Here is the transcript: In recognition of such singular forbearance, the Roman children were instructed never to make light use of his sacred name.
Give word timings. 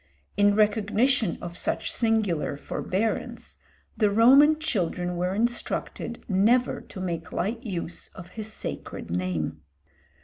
In 0.35 0.55
recognition 0.55 1.37
of 1.43 1.55
such 1.55 1.91
singular 1.91 2.57
forbearance, 2.57 3.59
the 3.95 4.09
Roman 4.09 4.57
children 4.59 5.15
were 5.15 5.35
instructed 5.35 6.25
never 6.27 6.81
to 6.81 6.99
make 6.99 7.31
light 7.31 7.61
use 7.63 8.07
of 8.15 8.29
his 8.29 8.51
sacred 8.51 9.11
name. 9.11 9.61